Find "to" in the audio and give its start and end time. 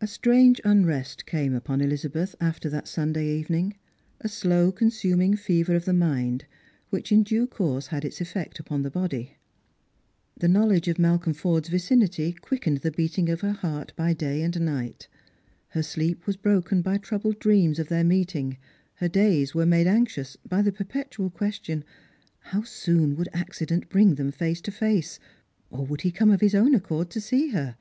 24.62-24.70, 27.10-27.20